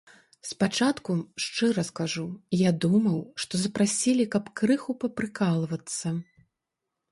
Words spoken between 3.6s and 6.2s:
запрасілі, каб крыху папрыкалвацца.